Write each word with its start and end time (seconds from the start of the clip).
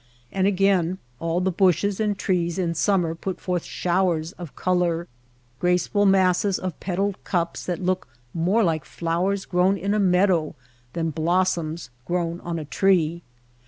And 0.31 0.47
again 0.47 0.97
all 1.19 1.41
the 1.41 1.51
bushes 1.51 1.99
and 1.99 2.17
trees 2.17 2.57
in 2.57 2.73
summer 2.73 3.13
put 3.13 3.39
forth 3.39 3.63
showers 3.63 4.31
of 4.31 4.55
color— 4.55 5.07
graceful 5.59 6.07
masses 6.07 6.57
of 6.57 6.79
petaled 6.79 7.23
cups 7.23 7.67
that 7.67 7.83
look 7.83 8.07
more 8.33 8.63
like 8.63 8.83
flowers 8.83 9.45
grown 9.45 9.77
in 9.77 9.93
a 9.93 9.99
meadow 9.99 10.55
than 10.93 11.11
blossoms 11.11 11.91
grown 12.05 12.39
on 12.39 12.57
a 12.57 12.65
tree. 12.65 13.21